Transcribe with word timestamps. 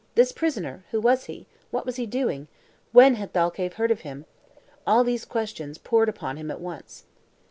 "This 0.15 0.31
prisoner, 0.31 0.83
who 0.89 0.99
was 0.99 1.25
he? 1.25 1.45
What 1.69 1.85
was 1.85 1.97
he 1.97 2.07
doing? 2.07 2.47
When 2.91 3.13
had 3.17 3.33
Thalcave 3.33 3.73
heard 3.73 3.91
of 3.91 4.01
him?" 4.01 4.25
All 4.87 5.03
these 5.03 5.25
questions 5.25 5.77
poured 5.77 6.09
upon 6.09 6.37
him 6.37 6.49
at 6.49 6.59
once. 6.59 7.03